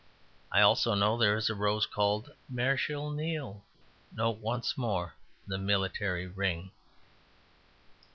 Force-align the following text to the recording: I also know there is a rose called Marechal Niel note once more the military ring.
I 0.51 0.61
also 0.61 0.95
know 0.95 1.15
there 1.15 1.35
is 1.37 1.47
a 1.51 1.53
rose 1.53 1.85
called 1.85 2.31
Marechal 2.49 3.11
Niel 3.11 3.63
note 4.11 4.39
once 4.39 4.75
more 4.75 5.13
the 5.45 5.59
military 5.59 6.25
ring. 6.25 6.71